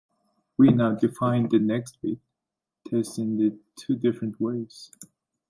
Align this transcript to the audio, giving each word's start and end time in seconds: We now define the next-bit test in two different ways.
We 0.57 0.69
now 0.71 0.95
define 0.95 1.47
the 1.49 1.59
next-bit 1.59 2.17
test 2.87 3.19
in 3.19 3.59
two 3.75 3.95
different 3.95 4.41
ways. 4.41 4.89